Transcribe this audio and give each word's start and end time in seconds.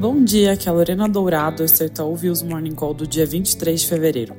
Bom 0.00 0.22
dia, 0.22 0.52
aqui 0.52 0.68
é 0.68 0.70
a 0.70 0.74
Lorena 0.74 1.08
Dourado, 1.08 1.64
esse 1.64 1.82
é 1.84 2.02
o 2.04 2.14
Views 2.14 2.40
Morning 2.40 2.72
Call 2.72 2.94
do 2.94 3.04
dia 3.04 3.26
23 3.26 3.80
de 3.80 3.84
fevereiro. 3.88 4.36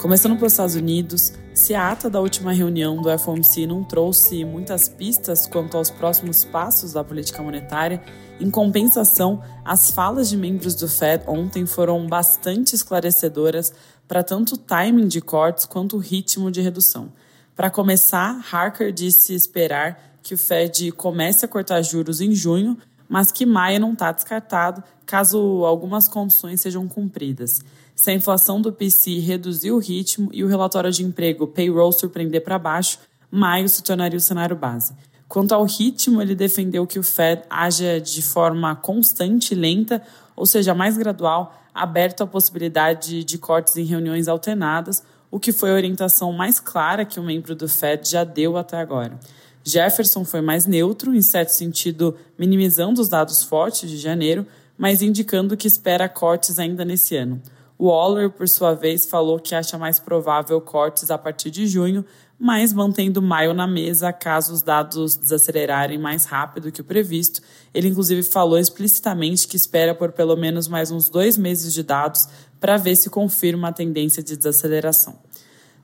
Começando 0.00 0.36
pelos 0.36 0.52
Estados 0.52 0.76
Unidos, 0.76 1.32
se 1.52 1.74
a 1.74 1.90
ata 1.90 2.08
da 2.08 2.20
última 2.20 2.52
reunião 2.52 3.02
do 3.02 3.18
FOMC 3.18 3.66
não 3.66 3.82
trouxe 3.82 4.44
muitas 4.44 4.88
pistas 4.88 5.44
quanto 5.48 5.76
aos 5.76 5.90
próximos 5.90 6.44
passos 6.44 6.92
da 6.92 7.02
política 7.02 7.42
monetária, 7.42 8.00
em 8.40 8.48
compensação, 8.48 9.42
as 9.64 9.90
falas 9.90 10.30
de 10.30 10.36
membros 10.36 10.76
do 10.76 10.86
Fed 10.86 11.24
ontem 11.26 11.66
foram 11.66 12.06
bastante 12.06 12.76
esclarecedoras 12.76 13.72
para 14.06 14.22
tanto 14.22 14.54
o 14.54 14.58
timing 14.58 15.08
de 15.08 15.20
cortes 15.20 15.66
quanto 15.66 15.96
o 15.96 16.00
ritmo 16.00 16.48
de 16.48 16.60
redução. 16.60 17.12
Para 17.56 17.70
começar, 17.70 18.40
Harker 18.52 18.92
disse 18.92 19.34
esperar 19.34 20.12
que 20.22 20.34
o 20.34 20.38
Fed 20.38 20.92
comece 20.92 21.44
a 21.44 21.48
cortar 21.48 21.82
juros 21.82 22.20
em 22.20 22.32
junho, 22.32 22.78
mas 23.12 23.30
que 23.30 23.44
maio 23.44 23.78
não 23.78 23.92
está 23.92 24.10
descartado 24.10 24.82
caso 25.04 25.66
algumas 25.66 26.08
condições 26.08 26.62
sejam 26.62 26.88
cumpridas. 26.88 27.60
Se 27.94 28.10
a 28.10 28.14
inflação 28.14 28.58
do 28.58 28.72
PC 28.72 29.18
reduzir 29.18 29.70
o 29.70 29.78
ritmo 29.78 30.30
e 30.32 30.42
o 30.42 30.48
relatório 30.48 30.90
de 30.90 31.04
emprego 31.04 31.46
payroll 31.46 31.92
surpreender 31.92 32.42
para 32.42 32.58
baixo, 32.58 32.98
maio 33.30 33.68
se 33.68 33.82
tornaria 33.82 34.16
o 34.16 34.20
cenário 34.20 34.56
base. 34.56 34.94
Quanto 35.28 35.52
ao 35.52 35.66
ritmo, 35.66 36.22
ele 36.22 36.34
defendeu 36.34 36.86
que 36.86 36.98
o 36.98 37.02
Fed 37.02 37.42
haja 37.50 38.00
de 38.00 38.22
forma 38.22 38.74
constante 38.76 39.52
e 39.52 39.58
lenta, 39.58 40.00
ou 40.34 40.46
seja, 40.46 40.74
mais 40.74 40.96
gradual, 40.96 41.54
aberto 41.74 42.22
à 42.22 42.26
possibilidade 42.26 43.24
de 43.24 43.36
cortes 43.36 43.76
em 43.76 43.84
reuniões 43.84 44.26
alternadas, 44.26 45.02
o 45.30 45.38
que 45.38 45.52
foi 45.52 45.70
a 45.70 45.74
orientação 45.74 46.32
mais 46.32 46.58
clara 46.58 47.04
que 47.04 47.20
o 47.20 47.22
membro 47.22 47.54
do 47.54 47.68
Fed 47.68 48.08
já 48.08 48.24
deu 48.24 48.56
até 48.56 48.78
agora. 48.78 49.20
Jefferson 49.64 50.24
foi 50.24 50.40
mais 50.40 50.66
neutro, 50.66 51.14
em 51.14 51.22
certo 51.22 51.50
sentido, 51.50 52.16
minimizando 52.38 53.00
os 53.00 53.08
dados 53.08 53.42
fortes 53.42 53.88
de 53.88 53.96
janeiro, 53.96 54.46
mas 54.76 55.02
indicando 55.02 55.56
que 55.56 55.68
espera 55.68 56.08
cortes 56.08 56.58
ainda 56.58 56.84
nesse 56.84 57.16
ano. 57.16 57.40
Waller, 57.78 58.30
por 58.30 58.48
sua 58.48 58.74
vez, 58.74 59.06
falou 59.06 59.40
que 59.40 59.54
acha 59.54 59.76
mais 59.76 59.98
provável 59.98 60.60
cortes 60.60 61.10
a 61.10 61.18
partir 61.18 61.50
de 61.50 61.66
junho, 61.66 62.04
mas 62.38 62.72
mantendo 62.72 63.22
maio 63.22 63.54
na 63.54 63.66
mesa 63.66 64.12
caso 64.12 64.52
os 64.52 64.62
dados 64.62 65.16
desacelerarem 65.16 65.98
mais 65.98 66.24
rápido 66.24 66.72
que 66.72 66.80
o 66.80 66.84
previsto. 66.84 67.40
Ele, 67.72 67.88
inclusive, 67.88 68.22
falou 68.22 68.58
explicitamente 68.58 69.46
que 69.46 69.56
espera 69.56 69.94
por 69.94 70.10
pelo 70.12 70.36
menos 70.36 70.66
mais 70.66 70.90
uns 70.90 71.08
dois 71.08 71.38
meses 71.38 71.72
de 71.72 71.84
dados 71.84 72.28
para 72.58 72.76
ver 72.76 72.96
se 72.96 73.10
confirma 73.10 73.68
a 73.68 73.72
tendência 73.72 74.22
de 74.22 74.36
desaceleração. 74.36 75.21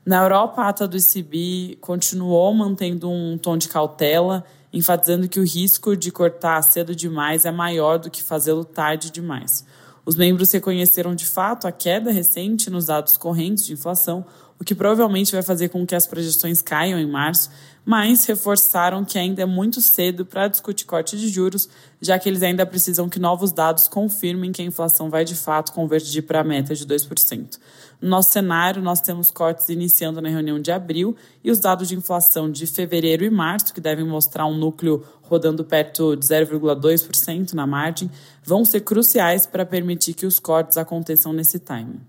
Na 0.09 0.23
Europa, 0.23 0.63
a 0.63 0.69
ata 0.69 0.87
do 0.87 0.97
ECB 0.97 1.77
continuou 1.79 2.51
mantendo 2.51 3.07
um 3.07 3.37
tom 3.37 3.55
de 3.55 3.69
cautela, 3.69 4.43
enfatizando 4.73 5.29
que 5.29 5.39
o 5.39 5.45
risco 5.45 5.95
de 5.95 6.11
cortar 6.11 6.59
cedo 6.63 6.95
demais 6.95 7.45
é 7.45 7.51
maior 7.51 7.99
do 7.99 8.09
que 8.09 8.23
fazê-lo 8.23 8.65
tarde 8.65 9.11
demais. 9.11 9.63
Os 10.03 10.15
membros 10.15 10.51
reconheceram 10.51 11.13
de 11.13 11.27
fato 11.27 11.67
a 11.67 11.71
queda 11.71 12.11
recente 12.11 12.71
nos 12.71 12.87
dados 12.87 13.17
correntes 13.17 13.63
de 13.63 13.73
inflação, 13.73 14.25
o 14.59 14.63
que 14.63 14.75
provavelmente 14.75 15.31
vai 15.31 15.41
fazer 15.41 15.69
com 15.69 15.85
que 15.85 15.95
as 15.95 16.05
projeções 16.05 16.61
caiam 16.61 16.99
em 16.99 17.07
março, 17.07 17.49
mas 17.85 18.25
reforçaram 18.25 19.05
que 19.05 19.17
ainda 19.17 19.41
é 19.41 19.45
muito 19.45 19.81
cedo 19.81 20.25
para 20.25 20.49
discutir 20.49 20.85
corte 20.85 21.17
de 21.17 21.29
juros, 21.29 21.69
já 22.01 22.19
que 22.19 22.27
eles 22.27 22.43
ainda 22.43 22.65
precisam 22.65 23.07
que 23.07 23.19
novos 23.19 23.53
dados 23.53 23.87
confirmem 23.87 24.51
que 24.51 24.61
a 24.61 24.65
inflação 24.65 25.09
vai 25.09 25.23
de 25.23 25.33
fato 25.33 25.71
convergir 25.71 26.23
para 26.23 26.41
a 26.41 26.43
meta 26.43 26.75
de 26.75 26.85
2%. 26.85 27.57
No 28.01 28.09
nosso 28.09 28.31
cenário, 28.31 28.81
nós 28.81 29.01
temos 29.01 29.31
cortes 29.31 29.69
iniciando 29.69 30.21
na 30.21 30.29
reunião 30.29 30.59
de 30.59 30.71
abril 30.71 31.15
e 31.43 31.49
os 31.49 31.59
dados 31.59 31.87
de 31.87 31.95
inflação 31.95 32.51
de 32.51 32.67
fevereiro 32.67 33.23
e 33.23 33.29
março, 33.29 33.73
que 33.73 33.81
devem 33.81 34.05
mostrar 34.05 34.45
um 34.45 34.57
núcleo 34.57 35.03
rodando 35.21 35.63
perto 35.63 36.15
de 36.15 36.25
0,2% 36.25 37.53
na 37.53 37.65
margem, 37.65 38.11
vão 38.43 38.65
ser 38.65 38.81
cruciais 38.81 39.45
para 39.45 39.65
permitir 39.65 40.13
que 40.13 40.25
os 40.25 40.39
cortes 40.39 40.77
aconteçam 40.77 41.31
nesse 41.31 41.59
timing. 41.59 41.99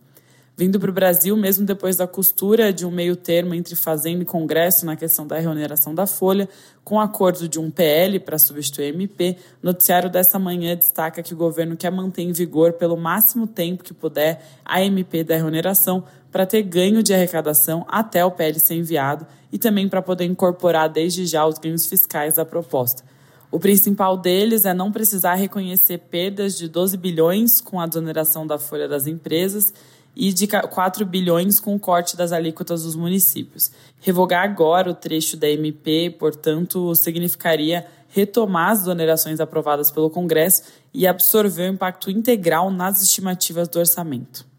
Vindo 0.61 0.79
para 0.79 0.91
o 0.91 0.93
Brasil, 0.93 1.35
mesmo 1.39 1.65
depois 1.65 1.97
da 1.97 2.07
costura 2.07 2.71
de 2.71 2.85
um 2.85 2.91
meio 2.91 3.17
termo 3.17 3.55
entre 3.55 3.75
Fazenda 3.75 4.25
e 4.25 4.27
Congresso 4.27 4.85
na 4.85 4.95
questão 4.95 5.27
da 5.27 5.39
remuneração 5.39 5.95
da 5.95 6.07
Folha, 6.07 6.47
com 6.85 7.01
acordo 7.01 7.49
de 7.49 7.59
um 7.59 7.71
PL 7.71 8.21
para 8.21 8.39
substituir 8.39 8.93
MP, 8.93 9.39
noticiário 9.63 10.11
dessa 10.11 10.39
manhã 10.39 10.77
destaca 10.77 11.23
que 11.23 11.33
o 11.33 11.37
governo 11.39 11.79
quer 11.79 11.91
manter 11.91 12.25
em 12.25 12.33
vigor 12.33 12.75
pelo 12.75 12.95
máximo 12.95 13.47
tempo 13.47 13.83
que 13.83 13.95
puder 13.95 14.45
a 14.63 14.85
MP 14.85 15.25
da 15.25 15.35
remuneração 15.35 16.05
para 16.31 16.45
ter 16.45 16.63
ganho 16.63 17.03
de 17.03 17.15
arrecadação 17.15 17.87
até 17.89 18.23
o 18.23 18.31
PL 18.31 18.61
ser 18.61 18.75
enviado 18.75 19.27
e 19.51 19.57
também 19.57 19.89
para 19.89 20.03
poder 20.03 20.27
incorporar 20.27 20.91
desde 20.91 21.25
já 21.25 21.47
os 21.47 21.57
ganhos 21.57 21.87
fiscais 21.87 22.35
da 22.35 22.45
proposta. 22.45 23.03
O 23.51 23.59
principal 23.59 24.17
deles 24.17 24.67
é 24.67 24.75
não 24.75 24.93
precisar 24.93 25.37
reconhecer 25.37 25.99
perdas 26.11 26.57
de 26.57 26.69
12 26.69 26.99
bilhões 26.99 27.63
com 27.63 27.81
a 27.81 27.87
desoneração 27.87 28.47
da 28.47 28.59
folha 28.59 28.87
das 28.87 29.07
empresas 29.07 29.73
e 30.15 30.33
de 30.33 30.47
4 30.47 31.07
bilhões 31.07 31.61
com 31.61 31.75
o 31.75 31.79
corte 31.79 32.17
das 32.17 32.33
alíquotas 32.33 32.83
dos 32.83 32.97
municípios. 32.97 33.71
Revogar 34.01 34.45
agora 34.45 34.91
o 34.91 34.95
trecho 34.95 35.37
da 35.37 35.49
MP, 35.49 36.15
portanto, 36.19 36.95
significaria 36.95 37.87
retomar 38.09 38.73
as 38.73 38.81
desonerações 38.81 39.41
aprovadas 39.41 39.91
pelo 39.91 40.11
Congresso 40.11 40.65
e 40.93 41.07
absorver 41.07 41.71
o 41.71 41.75
impacto 41.75 42.11
integral 42.11 42.71
nas 42.71 43.03
estimativas 43.03 43.69
do 43.69 43.79
orçamento. 43.79 44.50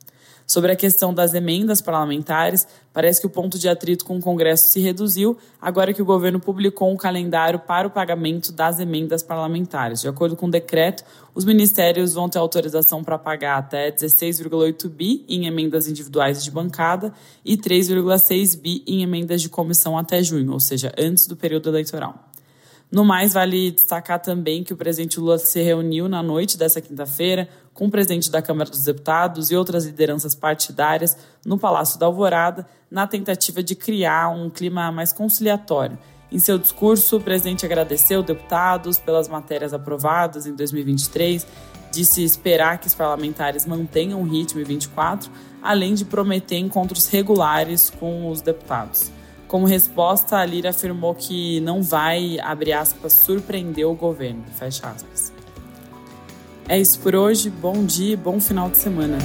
Sobre 0.52 0.70
a 0.70 0.76
questão 0.76 1.14
das 1.14 1.34
emendas 1.34 1.80
parlamentares, 1.80 2.68
parece 2.92 3.22
que 3.22 3.26
o 3.26 3.30
ponto 3.30 3.58
de 3.58 3.70
atrito 3.70 4.04
com 4.04 4.18
o 4.18 4.20
Congresso 4.20 4.68
se 4.68 4.82
reduziu 4.82 5.38
agora 5.62 5.94
que 5.94 6.02
o 6.02 6.06
governo 6.06 6.42
publicou 6.42 6.92
um 6.92 6.98
calendário 6.98 7.58
para 7.58 7.88
o 7.88 7.90
pagamento 7.90 8.52
das 8.52 8.78
emendas 8.78 9.24
parlamentares. 9.24 10.02
De 10.02 10.10
acordo 10.10 10.36
com 10.36 10.48
o 10.48 10.52
decreto, 10.52 11.06
os 11.34 11.46
ministérios 11.46 12.16
vão 12.16 12.28
ter 12.28 12.38
autorização 12.38 13.02
para 13.02 13.18
pagar 13.18 13.60
até 13.60 13.90
16,8 13.94 14.90
bi 14.90 15.24
em 15.30 15.46
emendas 15.46 15.88
individuais 15.88 16.44
de 16.44 16.52
bancada 16.52 17.14
e 17.46 17.56
3,6 17.56 18.60
bi 18.60 18.84
em 18.86 19.04
emendas 19.04 19.42
de 19.42 19.48
comissão 19.48 19.98
até 19.98 20.22
junho, 20.22 20.52
ou 20.52 20.60
seja, 20.60 20.92
antes 20.98 21.28
do 21.28 21.38
período 21.38 21.70
eleitoral. 21.70 22.31
No 22.92 23.06
mais, 23.06 23.32
vale 23.32 23.72
destacar 23.72 24.20
também 24.20 24.66
que 24.66 24.74
o 24.74 24.78
presidente 24.78 25.18
Lula 25.18 25.38
se 25.38 25.62
reuniu 25.62 26.10
na 26.10 26.22
noite 26.22 26.58
dessa 26.58 26.82
quinta-feira 26.82 27.48
com 27.74 27.86
o 27.86 27.90
presidente 27.90 28.30
da 28.30 28.42
Câmara 28.42 28.70
dos 28.70 28.84
Deputados 28.84 29.50
e 29.50 29.56
outras 29.56 29.86
lideranças 29.86 30.36
partidárias 30.36 31.18
no 31.46 31.58
Palácio 31.58 31.98
da 31.98 32.06
Alvorada, 32.06 32.68
na 32.92 33.08
tentativa 33.08 33.64
de 33.64 33.76
criar 33.76 34.28
um 34.30 34.50
clima 34.50 34.92
mais 34.92 35.14
conciliatório. 35.14 35.98
Em 36.30 36.38
seu 36.38 36.58
discurso, 36.58 37.16
o 37.16 37.22
presidente 37.22 37.66
agradeceu 37.66 38.22
deputados 38.22 39.00
pelas 39.00 39.30
matérias 39.30 39.74
aprovadas 39.74 40.46
em 40.46 40.54
2023, 40.54 41.48
disse 41.94 42.22
esperar 42.24 42.78
que 42.78 42.88
os 42.88 42.94
parlamentares 42.94 43.66
mantenham 43.66 44.22
o 44.22 44.26
ritmo 44.26 44.60
em 44.60 44.66
24, 44.66 45.32
além 45.62 45.94
de 45.94 46.04
prometer 46.04 46.58
encontros 46.58 47.08
regulares 47.08 47.90
com 47.90 48.30
os 48.30 48.42
deputados. 48.42 49.12
Como 49.52 49.66
resposta, 49.66 50.38
a 50.38 50.46
Lira 50.46 50.70
afirmou 50.70 51.14
que 51.14 51.60
não 51.60 51.84
vai, 51.84 52.40
abre 52.40 52.72
aspas, 52.72 53.12
surpreender 53.12 53.86
o 53.86 53.94
governo, 53.94 54.46
fecha 54.58 54.88
aspas. 54.88 55.34
É 56.70 56.80
isso 56.80 56.98
por 57.02 57.14
hoje, 57.14 57.50
bom 57.50 57.84
dia 57.84 58.16
bom 58.16 58.40
final 58.40 58.70
de 58.70 58.78
semana. 58.78 59.18